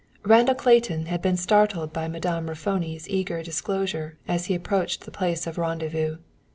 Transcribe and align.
Randall 0.23 0.55
Clayton 0.55 1.05
had 1.05 1.21
been 1.21 1.37
startled 1.37 1.93
by 1.93 2.07
Madame 2.07 2.47
Raffoni's 2.47 3.07
eager 3.07 3.43
disclosure 3.43 4.17
as 4.27 4.45
he 4.45 4.55
approached 4.55 5.05
the 5.05 5.11
place 5.11 5.45
of 5.45 5.59
rendezvous. 5.59 6.17